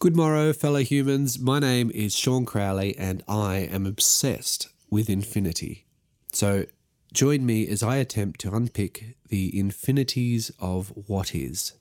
[0.00, 1.40] Good morrow, fellow humans.
[1.40, 5.86] My name is Sean Crowley, and I am obsessed with infinity.
[6.30, 6.66] So,
[7.12, 11.72] join me as I attempt to unpick the infinities of what is.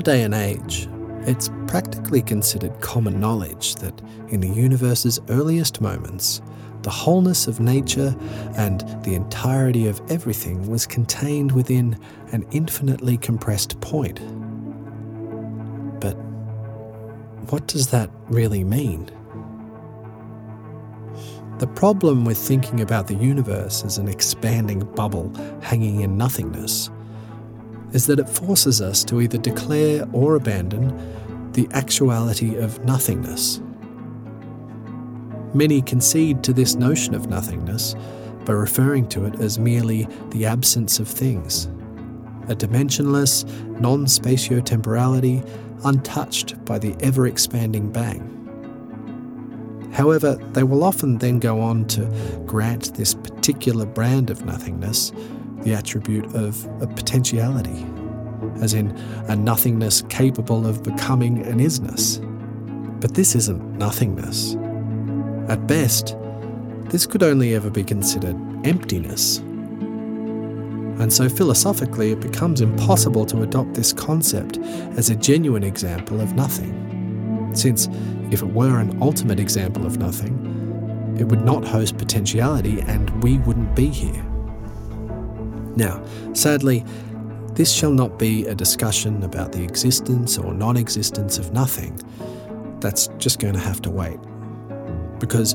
[0.00, 0.88] Our day and age,
[1.26, 6.40] it's practically considered common knowledge that in the universe's earliest moments,
[6.80, 8.16] the wholeness of nature
[8.56, 12.00] and the entirety of everything was contained within
[12.32, 14.20] an infinitely compressed point.
[16.00, 16.14] But
[17.50, 19.10] what does that really mean?
[21.58, 26.88] The problem with thinking about the universe as an expanding bubble hanging in nothingness
[27.92, 33.60] is that it forces us to either declare or abandon the actuality of nothingness.
[35.52, 37.96] Many concede to this notion of nothingness
[38.44, 41.66] by referring to it as merely the absence of things,
[42.48, 43.44] a dimensionless
[43.80, 45.46] non spatiotemporality
[45.84, 48.36] untouched by the ever expanding bang.
[49.92, 52.06] However, they will often then go on to
[52.46, 55.12] grant this particular brand of nothingness
[55.62, 57.86] the attribute of a potentiality,
[58.60, 58.90] as in
[59.28, 62.20] a nothingness capable of becoming an isness.
[63.00, 64.56] But this isn't nothingness.
[65.48, 66.16] At best,
[66.90, 69.38] this could only ever be considered emptiness.
[70.98, 74.58] And so philosophically, it becomes impossible to adopt this concept
[74.98, 77.50] as a genuine example of nothing.
[77.54, 77.88] Since
[78.30, 83.38] if it were an ultimate example of nothing, it would not host potentiality and we
[83.38, 84.29] wouldn't be here.
[85.80, 86.04] Now,
[86.34, 86.84] sadly,
[87.54, 91.98] this shall not be a discussion about the existence or non existence of nothing.
[92.80, 94.18] That's just going to have to wait.
[95.20, 95.54] Because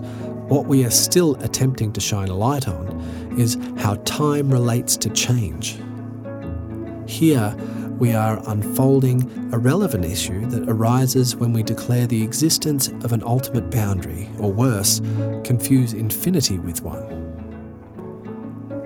[0.50, 3.00] what we are still attempting to shine a light on
[3.38, 5.78] is how time relates to change.
[7.08, 7.56] Here,
[8.00, 13.22] we are unfolding a relevant issue that arises when we declare the existence of an
[13.24, 15.02] ultimate boundary, or worse,
[15.44, 17.25] confuse infinity with one.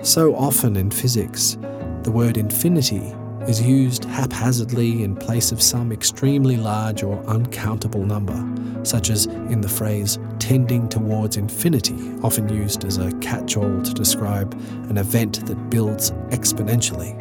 [0.02, 1.58] So often in physics,
[2.04, 8.42] the word infinity is used haphazardly in place of some extremely large or uncountable number,
[8.82, 13.92] such as in the phrase tending towards infinity, often used as a catch all to
[13.92, 14.54] describe
[14.88, 17.18] an event that builds exponentially.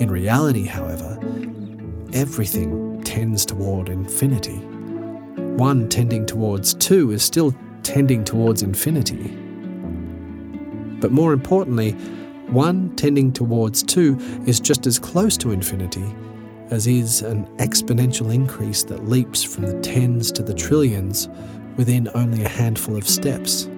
[0.00, 1.18] In reality, however,
[2.14, 4.56] everything tends toward infinity.
[5.56, 9.45] One tending towards two is still tending towards infinity.
[11.06, 11.92] But more importantly,
[12.48, 16.12] 1 tending towards 2 is just as close to infinity
[16.70, 21.28] as is an exponential increase that leaps from the tens to the trillions
[21.76, 23.68] within only a handful of steps.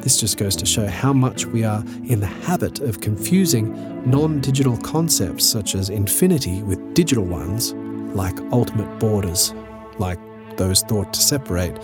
[0.00, 4.40] This just goes to show how much we are in the habit of confusing non
[4.40, 7.74] digital concepts such as infinity with digital ones,
[8.16, 9.52] like ultimate borders,
[9.98, 10.18] like
[10.56, 11.76] those thought to separate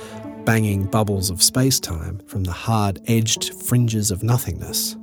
[0.44, 4.96] banging bubbles of space time from the hard edged fringes of nothingness.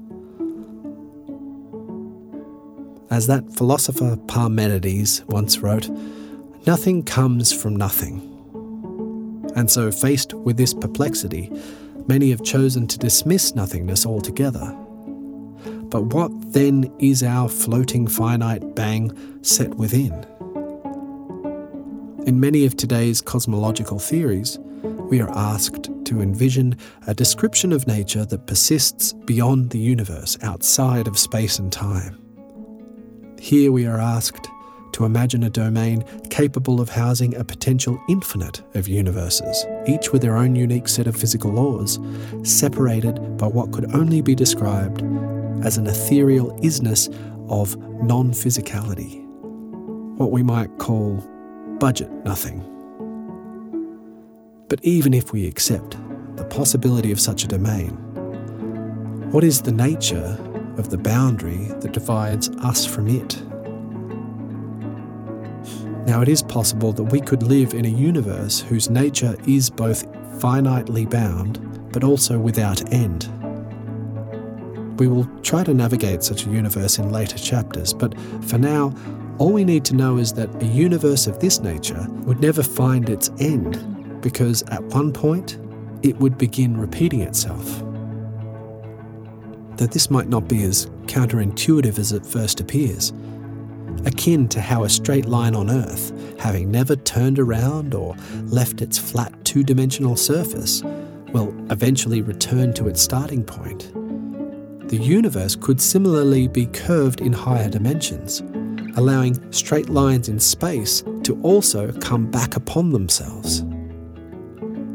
[3.10, 5.90] As that philosopher Parmenides once wrote,
[6.68, 8.26] nothing comes from nothing.
[9.56, 11.52] And so, faced with this perplexity,
[12.08, 14.76] many have chosen to dismiss nothingness altogether.
[15.90, 19.12] But what then is our floating finite bang
[19.42, 20.14] set within?
[22.28, 24.60] In many of today's cosmological theories,
[25.10, 26.78] we are asked to envision
[27.08, 32.18] a description of nature that persists beyond the universe, outside of space and time.
[33.40, 34.48] Here we are asked
[34.94, 40.38] to imagine a domain capable of housing a potential infinite of universes, each with their
[40.38, 42.00] own unique set of physical laws,
[42.44, 45.02] separated by what could only be described
[45.64, 47.08] as an ethereal isness
[47.50, 49.26] of non physicality,
[50.18, 51.18] what we might call
[51.80, 52.79] budget nothing.
[54.70, 55.98] But even if we accept
[56.38, 57.90] the possibility of such a domain,
[59.32, 60.38] what is the nature
[60.78, 63.42] of the boundary that divides us from it?
[66.08, 70.08] Now, it is possible that we could live in a universe whose nature is both
[70.40, 71.60] finitely bound
[71.92, 73.28] but also without end.
[75.00, 78.94] We will try to navigate such a universe in later chapters, but for now,
[79.40, 83.10] All we need to know is that a universe of this nature would never find
[83.10, 83.78] its end,
[84.22, 85.58] because at one point
[86.04, 87.84] it would begin repeating itself.
[89.78, 93.14] Though this might not be as counterintuitive as it first appears,
[94.06, 98.98] akin to how a straight line on Earth, having never turned around or left its
[98.98, 100.84] flat two dimensional surface,
[101.34, 103.92] will eventually return to its starting point.
[104.90, 108.42] The universe could similarly be curved in higher dimensions,
[108.98, 113.64] allowing straight lines in space to also come back upon themselves.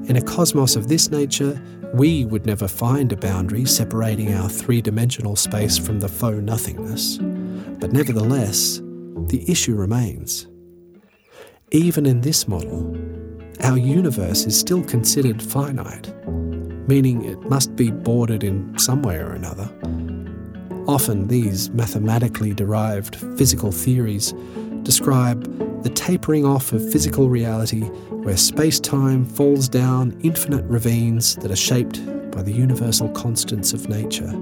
[0.07, 1.59] In a cosmos of this nature,
[1.95, 7.17] we would never find a boundary separating our three dimensional space from the faux nothingness,
[7.81, 8.83] but nevertheless,
[9.29, 10.47] the issue remains.
[11.71, 12.95] Even in this model,
[13.63, 16.13] our universe is still considered finite,
[16.87, 19.71] meaning it must be bordered in some way or another.
[20.87, 24.35] Often, these mathematically derived physical theories
[24.85, 25.43] describe
[25.83, 27.83] the tapering off of physical reality
[28.25, 32.01] where space time falls down infinite ravines that are shaped
[32.31, 34.33] by the universal constants of nature.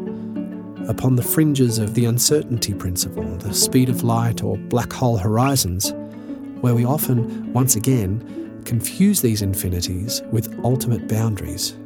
[0.88, 5.92] Upon the fringes of the uncertainty principle, the speed of light, or black hole horizons,
[6.60, 11.76] where we often, once again, confuse these infinities with ultimate boundaries.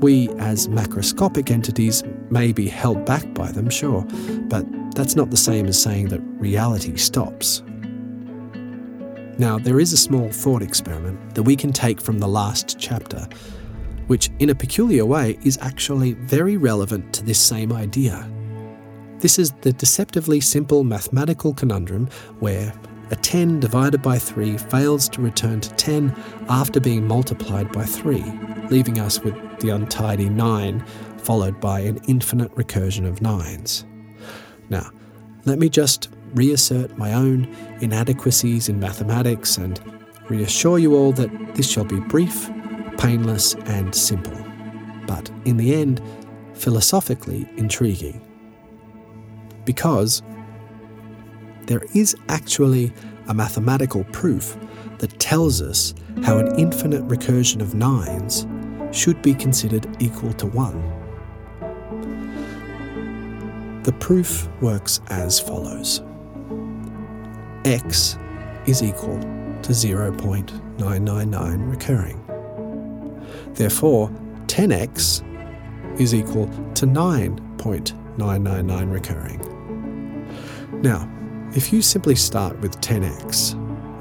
[0.00, 4.02] We, as macroscopic entities, may be held back by them, sure,
[4.48, 4.64] but
[4.96, 7.62] that's not the same as saying that reality stops.
[9.38, 13.28] Now, there is a small thought experiment that we can take from the last chapter,
[14.06, 18.26] which, in a peculiar way, is actually very relevant to this same idea.
[19.18, 22.08] This is the deceptively simple mathematical conundrum
[22.38, 22.72] where
[23.10, 26.14] a 10 divided by 3 fails to return to 10
[26.48, 28.24] after being multiplied by 3,
[28.70, 30.80] leaving us with the untidy 9,
[31.18, 33.84] followed by an infinite recursion of 9s.
[34.68, 34.90] Now,
[35.44, 37.48] let me just reassert my own
[37.80, 39.80] inadequacies in mathematics and
[40.28, 42.50] reassure you all that this shall be brief,
[42.98, 44.36] painless, and simple,
[45.06, 46.02] but in the end,
[46.54, 48.20] philosophically intriguing.
[49.64, 50.22] Because
[51.66, 52.92] there is actually
[53.28, 54.56] a mathematical proof
[54.98, 58.46] that tells us how an infinite recursion of nines
[58.96, 61.05] should be considered equal to 1.
[63.86, 66.02] The proof works as follows
[67.64, 68.18] x
[68.66, 69.20] is equal
[69.62, 72.20] to 0.999 recurring.
[73.54, 74.10] Therefore,
[74.48, 75.22] 10x
[76.00, 79.40] is equal to 9.999 recurring.
[80.82, 81.08] Now,
[81.54, 83.52] if you simply start with 10x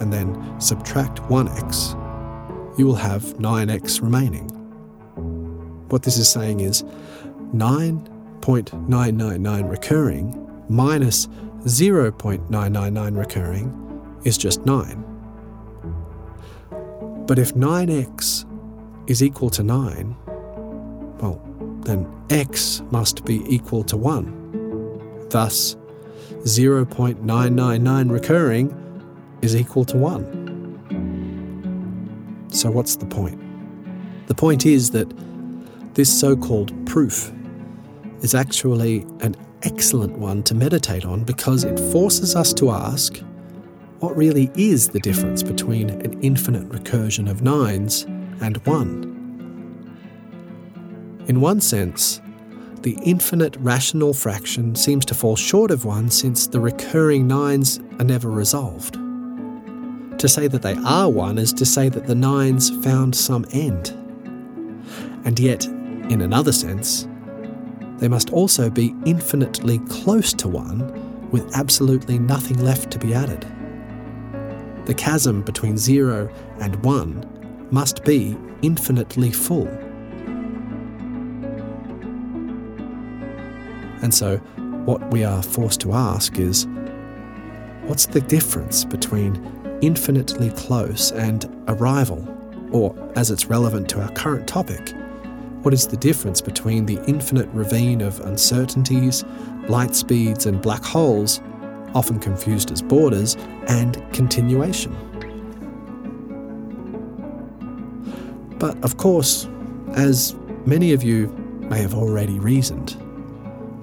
[0.01, 1.91] and then subtract 1x,
[2.79, 4.49] you will have 9x remaining.
[5.89, 6.83] What this is saying is
[8.45, 11.25] 9.999 recurring minus
[11.63, 15.03] 0.999 recurring is just 9.
[17.25, 18.45] But if 9x
[19.09, 20.15] is equal to 9,
[21.19, 21.41] well,
[21.85, 25.27] then x must be equal to 1.
[25.29, 25.75] Thus,
[26.43, 28.69] 0.999 recurring
[29.41, 32.45] is equal to 1.
[32.51, 33.41] So, what's the point?
[34.27, 35.11] The point is that
[35.95, 37.31] this so called proof
[38.21, 43.21] is actually an excellent one to meditate on because it forces us to ask
[43.99, 48.03] what really is the difference between an infinite recursion of nines
[48.41, 49.15] and one?
[51.27, 52.21] In one sense,
[52.81, 58.05] the infinite rational fraction seems to fall short of one since the recurring nines are
[58.05, 58.93] never resolved.
[60.19, 63.89] To say that they are one is to say that the nines found some end.
[65.25, 67.07] And yet, in another sense,
[67.97, 73.45] they must also be infinitely close to one with absolutely nothing left to be added.
[74.85, 79.67] The chasm between zero and one must be infinitely full.
[84.01, 84.37] And so,
[84.85, 86.67] what we are forced to ask is
[87.85, 92.27] what's the difference between infinitely close and arrival?
[92.71, 94.93] Or, as it's relevant to our current topic,
[95.65, 99.25] what is the difference between the infinite ravine of uncertainties,
[99.67, 101.41] light speeds, and black holes,
[101.95, 103.35] often confused as borders,
[103.67, 104.95] and continuation?
[108.59, 109.49] But of course,
[109.93, 110.35] as
[110.67, 111.29] many of you
[111.61, 112.95] may have already reasoned,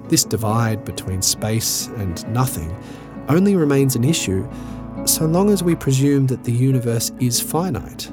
[0.07, 2.73] this divide between space and nothing
[3.27, 4.47] only remains an issue
[5.05, 8.09] so long as we presume that the universe is finite.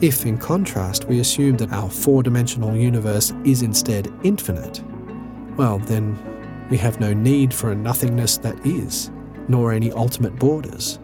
[0.00, 4.82] If, in contrast, we assume that our four dimensional universe is instead infinite,
[5.56, 6.18] well, then
[6.70, 9.10] we have no need for a nothingness that is.
[9.48, 10.98] nor any ultimate borders.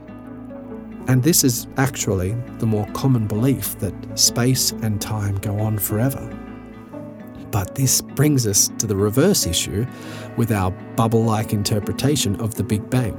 [1.09, 6.29] And this is actually the more common belief that space and time go on forever.
[7.51, 9.85] But this brings us to the reverse issue
[10.37, 13.15] with our bubble like interpretation of the Big Bang,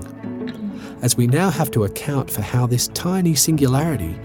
[1.02, 4.18] as we now have to account for how this tiny singularity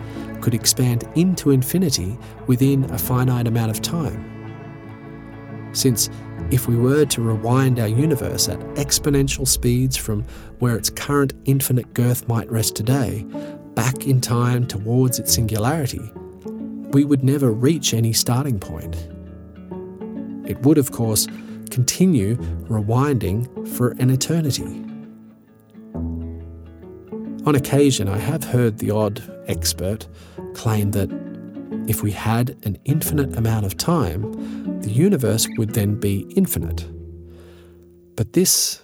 [0.48, 4.24] could expand into infinity within a finite amount of time.
[5.74, 6.08] Since
[6.50, 10.24] if we were to rewind our universe at exponential speeds from
[10.58, 13.26] where its current infinite girth might rest today,
[13.74, 16.10] back in time towards its singularity,
[16.92, 18.96] we would never reach any starting point.
[20.48, 21.26] It would, of course,
[21.68, 22.36] continue
[22.70, 24.87] rewinding for an eternity.
[27.46, 30.06] On occasion, I have heard the odd expert
[30.54, 31.10] claim that
[31.86, 36.86] if we had an infinite amount of time, the universe would then be infinite.
[38.16, 38.82] But this,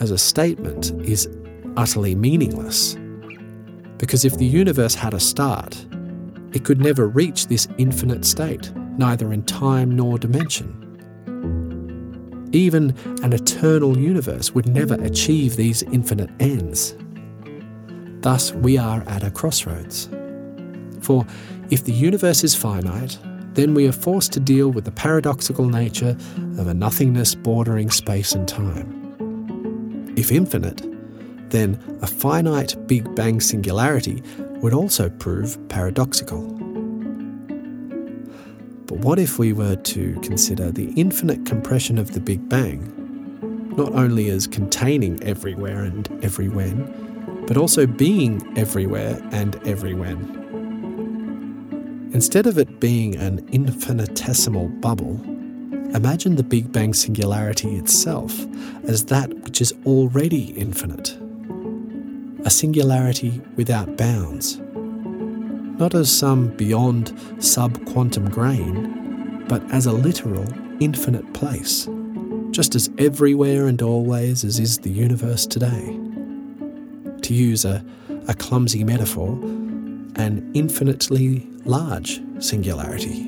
[0.00, 1.28] as a statement, is
[1.76, 2.96] utterly meaningless.
[3.98, 5.84] Because if the universe had a start,
[6.52, 10.74] it could never reach this infinite state, neither in time nor dimension.
[12.52, 16.94] Even an eternal universe would never achieve these infinite ends.
[18.20, 20.08] Thus, we are at a crossroads.
[21.00, 21.24] For
[21.70, 23.18] if the universe is finite,
[23.54, 26.16] then we are forced to deal with the paradoxical nature
[26.58, 30.14] of a nothingness bordering space and time.
[30.16, 30.82] If infinite,
[31.50, 34.22] then a finite Big Bang singularity
[34.60, 36.42] would also prove paradoxical.
[38.86, 42.94] But what if we were to consider the infinite compression of the Big Bang,
[43.76, 47.07] not only as containing everywhere and every when,
[47.48, 50.20] but also being everywhere and everywhen.
[52.12, 55.18] Instead of it being an infinitesimal bubble,
[55.94, 58.46] imagine the Big Bang singularity itself
[58.84, 61.18] as that which is already infinite.
[62.44, 64.58] A singularity without bounds.
[65.78, 70.46] Not as some beyond sub quantum grain, but as a literal
[70.80, 71.88] infinite place,
[72.50, 75.98] just as everywhere and always as is the universe today.
[77.22, 77.84] To use a,
[78.26, 79.32] a clumsy metaphor,
[80.16, 83.24] an infinitely large singularity.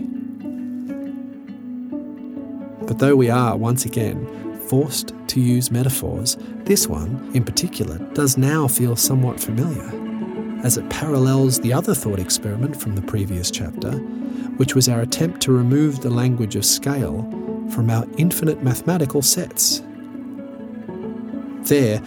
[2.87, 4.27] But though we are, once again,
[4.69, 9.91] forced to use metaphors, this one, in particular, does now feel somewhat familiar,
[10.65, 13.93] as it parallels the other thought experiment from the previous chapter,
[14.57, 17.23] which was our attempt to remove the language of scale
[17.71, 19.83] from our infinite mathematical sets.
[21.69, 22.01] There,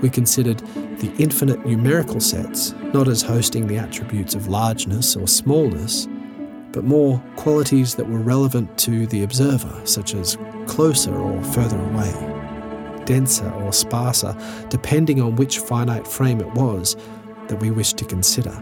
[0.00, 0.58] we considered
[0.98, 6.08] the infinite numerical sets not as hosting the attributes of largeness or smallness,
[6.72, 13.04] but more qualities that were relevant to the observer, such as closer or further away,
[13.04, 14.36] denser or sparser,
[14.68, 16.96] depending on which finite frame it was
[17.48, 18.52] that we wished to consider.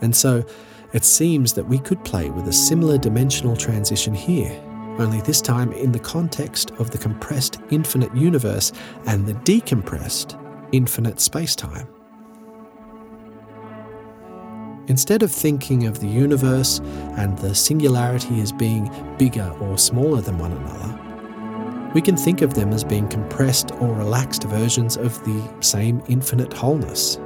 [0.00, 0.44] And so,
[0.92, 4.60] it seems that we could play with a similar dimensional transition here
[4.98, 8.72] only this time in the context of the compressed infinite universe
[9.06, 10.40] and the decompressed
[10.72, 11.88] infinite spacetime.
[14.86, 16.80] Instead of thinking of the universe
[17.16, 22.54] and the singularity as being bigger or smaller than one another, we can think of
[22.54, 27.16] them as being compressed or relaxed versions of the same infinite wholeness.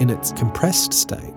[0.00, 1.34] In its compressed state,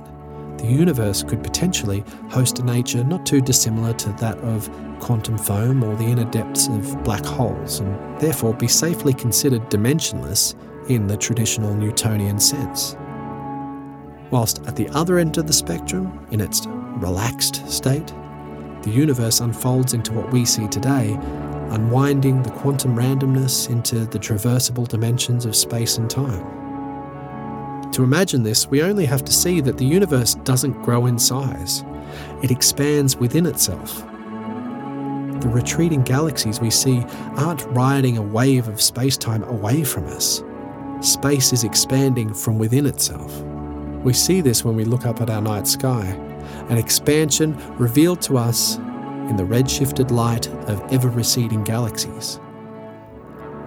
[0.57, 5.83] the universe could potentially host a nature not too dissimilar to that of quantum foam
[5.83, 10.55] or the inner depths of black holes, and therefore be safely considered dimensionless
[10.89, 12.95] in the traditional Newtonian sense.
[14.31, 18.13] Whilst at the other end of the spectrum, in its relaxed state,
[18.81, 21.17] the universe unfolds into what we see today,
[21.71, 26.66] unwinding the quantum randomness into the traversable dimensions of space and time.
[27.97, 31.83] To imagine this, we only have to see that the universe doesn't grow in size,
[32.43, 34.05] it expands within itself.
[35.41, 37.03] The retreating galaxies we see
[37.37, 40.43] aren't riding a wave of space time away from us.
[41.01, 43.41] Space is expanding from within itself.
[44.03, 46.05] We see this when we look up at our night sky,
[46.69, 52.39] an expansion revealed to us in the redshifted light of ever receding galaxies.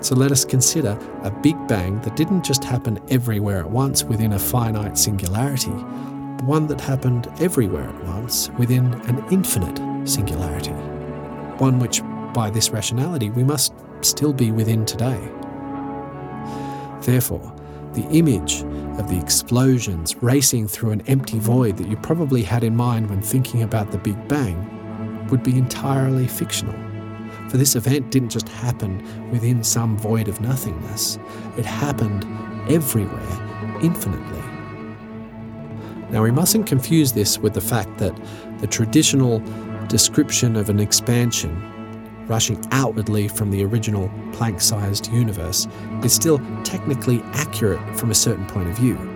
[0.02, 4.32] So let us consider a Big Bang that didn't just happen everywhere at once within
[4.32, 10.72] a finite singularity, but one that happened everywhere at once within an infinite singularity.
[11.58, 12.00] One which,
[12.32, 15.20] by this rationality, we must still be within today.
[17.02, 17.54] Therefore,
[17.92, 18.62] the image
[18.98, 23.20] of the explosions racing through an empty void that you probably had in mind when
[23.20, 26.89] thinking about the Big Bang would be entirely fictional
[27.50, 29.02] For this event didn't just happen
[29.32, 31.18] within some void of nothingness,
[31.58, 32.24] it happened
[32.70, 34.40] everywhere, infinitely.
[36.12, 38.16] Now, we mustn't confuse this with the fact that
[38.60, 39.42] the traditional
[39.88, 41.60] description of an expansion
[42.28, 45.66] rushing outwardly from the original Planck sized universe
[46.04, 49.09] is still technically accurate from a certain point of view.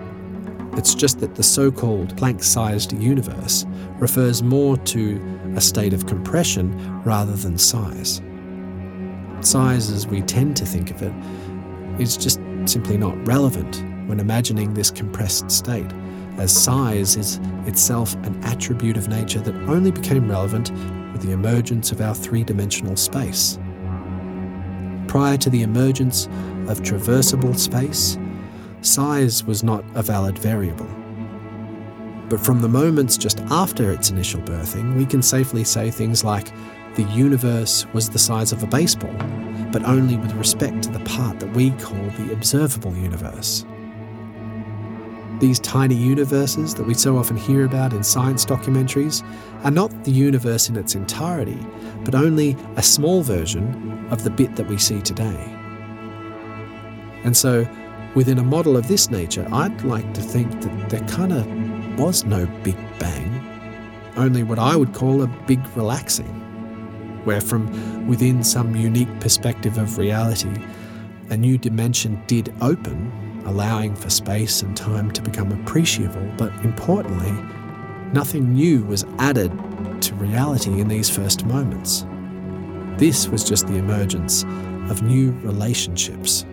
[0.77, 3.65] It's just that the so called Planck sized universe
[3.99, 8.21] refers more to a state of compression rather than size.
[9.39, 11.13] Size, as we tend to think of it,
[11.99, 15.91] is just simply not relevant when imagining this compressed state,
[16.37, 20.71] as size is itself an attribute of nature that only became relevant
[21.13, 23.57] with the emergence of our three dimensional space.
[25.07, 26.25] Prior to the emergence
[26.67, 28.17] of traversable space,
[28.85, 30.89] size was not a valid variable.
[32.29, 36.51] But from the moments just after its initial birthing, we can safely say things like
[36.95, 39.13] the universe was the size of a baseball,
[39.71, 43.65] but only with respect to the part that we call the observable universe.
[45.39, 49.21] These tiny universes that we so often hear about in science documentaries
[49.65, 51.59] are not the universe in its entirety,
[52.05, 55.37] but only a small version of the bit that we see today.
[57.25, 57.67] And so,
[58.15, 62.23] within a model of this nature, I'd like to think that there kind of was
[62.23, 66.25] no Big Bang, only what I would call a big relaxing,
[67.25, 70.53] where from within some unique perspective of reality,
[71.29, 73.11] a new dimension did open
[73.45, 77.31] allowing for space and time to become appreciable, but importantly,
[78.11, 79.51] nothing new was added
[80.01, 82.05] to reality in these first moments.
[82.97, 84.43] This was just the emergence
[84.89, 86.45] of new relationships.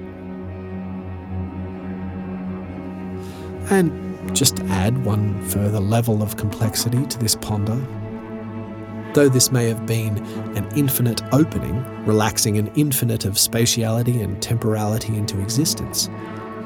[3.71, 7.81] And just add one further level of complexity to this ponder,
[9.15, 10.19] though this may have been
[10.57, 16.09] an infinite opening, relaxing an infinite of spatiality and temporality into existence,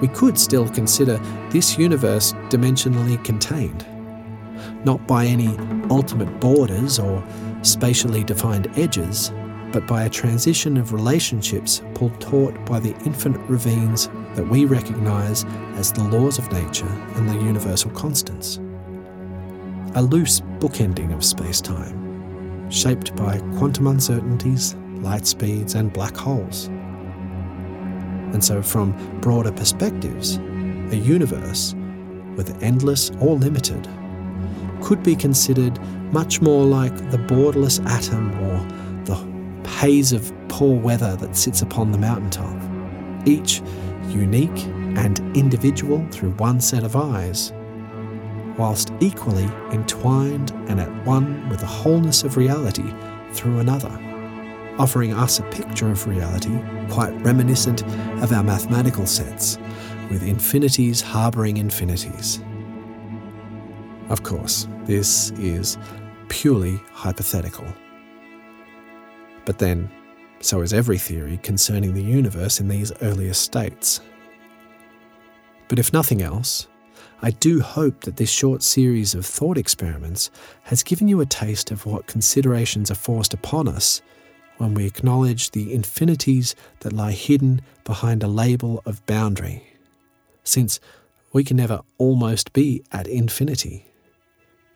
[0.00, 1.18] we could still consider
[1.50, 3.86] this universe dimensionally contained,
[4.84, 5.56] not by any
[5.88, 7.24] ultimate borders or
[7.62, 9.32] spatially defined edges,
[9.76, 15.44] but by a transition of relationships pulled taut by the infinite ravines that we recognize
[15.74, 18.58] as the laws of nature and the universal constants.
[19.94, 26.68] A loose bookending of space time, shaped by quantum uncertainties, light speeds, and black holes.
[28.32, 30.38] And so, from broader perspectives,
[30.90, 31.74] a universe,
[32.34, 33.86] whether endless or limited,
[34.80, 35.78] could be considered
[36.14, 38.85] much more like the borderless atom or
[39.66, 42.56] haze of poor weather that sits upon the mountaintop,
[43.26, 43.62] each
[44.08, 44.64] unique
[44.96, 47.52] and individual through one set of eyes,
[48.56, 52.94] whilst equally entwined and at one with the wholeness of reality
[53.32, 53.90] through another
[54.78, 56.58] offering us a picture of reality
[56.90, 57.82] quite reminiscent
[58.22, 59.58] of our mathematical sets,
[60.10, 62.40] with infinities harbouring infinities.
[64.08, 65.78] Of course, this is
[66.28, 67.66] purely hypothetical.
[69.46, 69.90] But then,
[70.40, 74.00] so is every theory concerning the universe in these earlier states.
[75.68, 76.68] But if nothing else,
[77.22, 80.30] I do hope that this short series of thought experiments
[80.64, 84.02] has given you a taste of what considerations are forced upon us
[84.58, 89.62] when we acknowledge the infinities that lie hidden behind a label of boundary,
[90.44, 90.80] since
[91.32, 93.86] we can never almost be at infinity.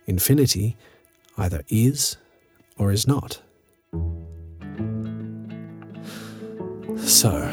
[0.07, 0.77] Infinity
[1.37, 2.17] either is
[2.77, 3.43] or is not.
[7.03, 7.53] So,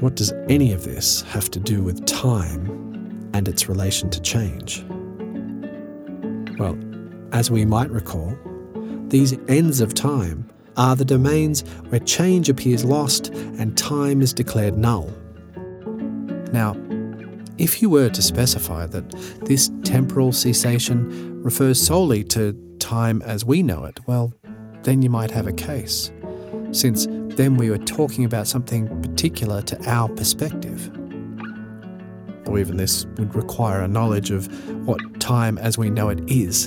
[0.00, 4.84] what does any of this have to do with time and its relation to change?
[6.58, 6.78] Well,
[7.32, 8.36] as we might recall,
[9.08, 14.76] these ends of time are the domains where change appears lost and time is declared
[14.78, 15.10] null.
[16.52, 16.76] Now,
[17.58, 19.10] if you were to specify that
[19.44, 24.32] this temporal cessation refers solely to time as we know it, well,
[24.82, 26.10] then you might have a case,
[26.72, 30.90] since then we were talking about something particular to our perspective.
[32.46, 34.46] Or even this would require a knowledge of
[34.86, 36.66] what time as we know it is.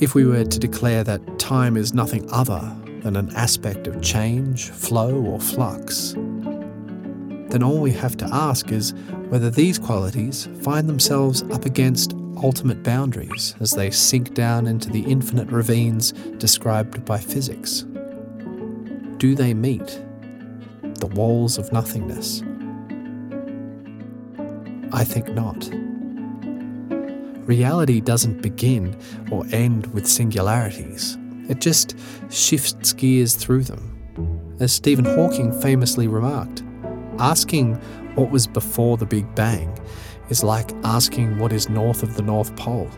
[0.00, 4.70] If we were to declare that time is nothing other than an aspect of change,
[4.70, 8.94] flow, or flux, then all we have to ask is
[9.28, 15.02] whether these qualities find themselves up against ultimate boundaries as they sink down into the
[15.02, 17.84] infinite ravines described by physics.
[19.22, 20.02] Do they meet
[20.98, 22.42] the walls of nothingness?
[24.92, 25.70] I think not.
[27.46, 28.98] Reality doesn't begin
[29.30, 31.16] or end with singularities,
[31.48, 31.96] It just
[32.30, 34.56] shifts gears through them.
[34.58, 36.64] As Stephen Hawking famously remarked,
[37.20, 37.76] asking
[38.16, 39.72] what was before the Big Bang
[40.30, 42.90] is like asking what is north of the North Pole.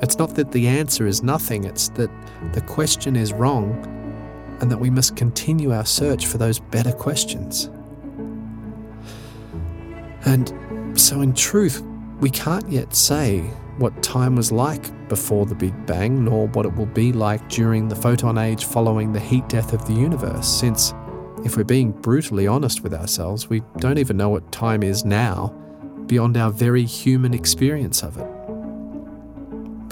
[0.00, 2.10] It's not that the answer is nothing, it's that
[2.52, 3.98] the question is wrong
[4.62, 7.68] and that we must continue our search for those better questions.
[10.24, 11.82] And so, in truth,
[12.20, 13.40] we can't yet say
[13.78, 17.88] what time was like before the Big Bang, nor what it will be like during
[17.88, 20.94] the photon age following the heat death of the universe, since,
[21.44, 25.48] if we're being brutally honest with ourselves, we don't even know what time is now
[26.06, 28.41] beyond our very human experience of it.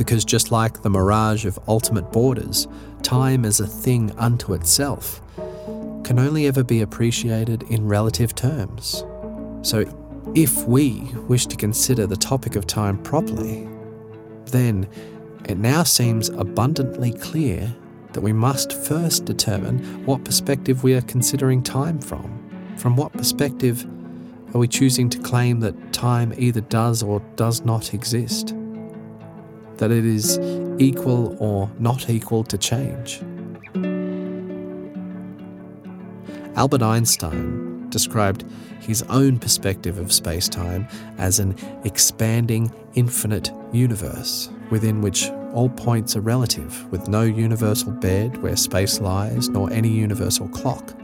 [0.00, 2.66] Because just like the mirage of ultimate borders,
[3.02, 5.20] time as a thing unto itself
[6.04, 9.04] can only ever be appreciated in relative terms.
[9.60, 9.84] So,
[10.34, 13.68] if we wish to consider the topic of time properly,
[14.46, 14.88] then
[15.46, 17.70] it now seems abundantly clear
[18.14, 22.42] that we must first determine what perspective we are considering time from.
[22.78, 23.84] From what perspective
[24.54, 28.54] are we choosing to claim that time either does or does not exist?
[29.80, 30.38] That it is
[30.78, 33.22] equal or not equal to change?
[36.54, 38.44] Albert Einstein described
[38.80, 46.14] his own perspective of space time as an expanding, infinite universe within which all points
[46.14, 50.94] are relative, with no universal bed where space lies, nor any universal clock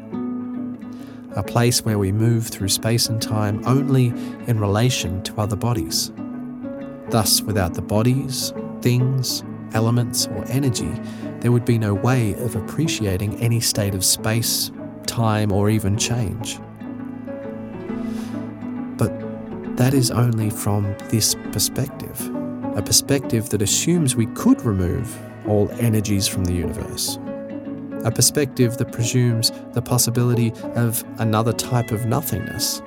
[1.36, 4.06] a place where we move through space and time only
[4.46, 6.10] in relation to other bodies.
[7.10, 10.92] Thus, without the bodies, things, elements, or energy,
[11.40, 14.70] there would be no way of appreciating any state of space,
[15.06, 16.58] time, or even change.
[18.96, 19.12] But
[19.76, 22.30] that is only from this perspective,
[22.74, 27.18] a perspective that assumes we could remove all energies from the universe,
[28.04, 32.82] a perspective that presumes the possibility of another type of nothingness.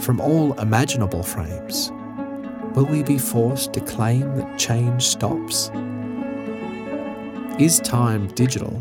[0.00, 1.90] From all imaginable frames,
[2.78, 5.68] will we be forced to claim that change stops?
[7.58, 8.80] Is time digital,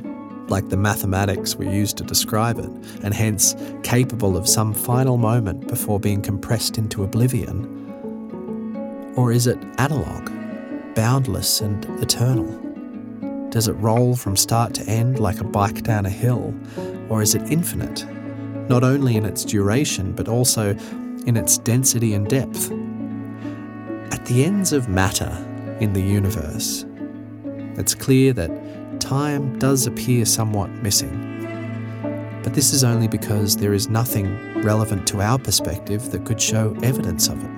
[0.49, 2.69] like the mathematics we use to describe it,
[3.01, 7.65] and hence capable of some final moment before being compressed into oblivion?
[9.15, 10.31] Or is it analogue,
[10.93, 13.49] boundless and eternal?
[13.49, 16.53] Does it roll from start to end like a bike down a hill?
[17.10, 18.05] Or is it infinite,
[18.69, 20.75] not only in its duration, but also
[21.25, 22.71] in its density and depth?
[24.11, 25.31] At the ends of matter
[25.79, 26.85] in the universe,
[27.75, 31.23] it's clear that time does appear somewhat missing.
[32.43, 36.75] But this is only because there is nothing relevant to our perspective that could show
[36.81, 37.51] evidence of it.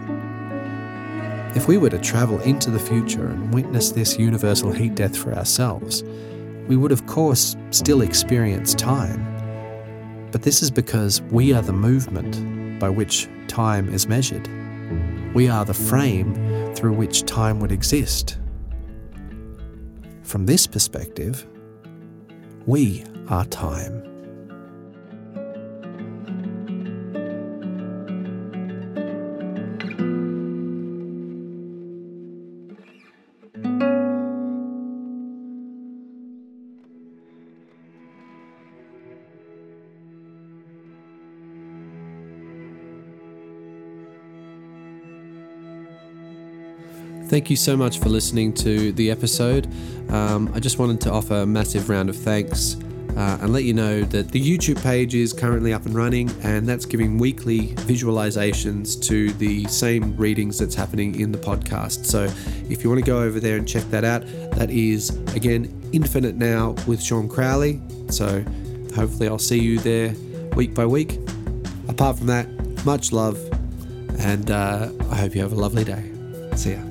[1.55, 5.33] If we were to travel into the future and witness this universal heat death for
[5.33, 6.03] ourselves,
[6.67, 9.25] we would, of course, still experience time.
[10.31, 14.47] But this is because we are the movement by which time is measured.
[15.33, 18.37] We are the frame through which time would exist.
[20.23, 21.45] From this perspective,
[22.65, 24.08] we are time.
[47.29, 49.71] Thank you so much for listening to the episode.
[50.09, 52.75] Um, I just wanted to offer a massive round of thanks
[53.15, 56.67] uh, and let you know that the YouTube page is currently up and running, and
[56.67, 62.07] that's giving weekly visualizations to the same readings that's happening in the podcast.
[62.07, 62.23] So
[62.67, 66.35] if you want to go over there and check that out, that is again Infinite
[66.35, 67.79] Now with Sean Crowley.
[68.09, 68.43] So
[68.95, 70.15] hopefully I'll see you there
[70.55, 71.19] week by week.
[71.87, 72.47] Apart from that,
[72.85, 73.37] much love,
[74.17, 76.09] and uh, I hope you have a lovely day.
[76.55, 76.88] See ya.